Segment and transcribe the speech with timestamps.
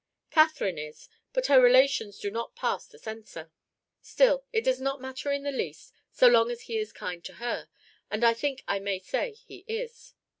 [0.31, 3.51] "Catherine is, but her relations do not pass the censor.
[4.01, 7.33] Still, it does not matter in the least, so long as he is kind to
[7.33, 7.69] her,
[8.09, 10.15] and I think I may say he is."